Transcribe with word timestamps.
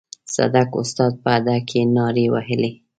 صدک 0.35 0.69
استاد 0.81 1.13
په 1.23 1.29
هډه 1.35 1.55
کې 1.69 1.79
نارې 1.95 2.25
وهلې. 2.33 2.71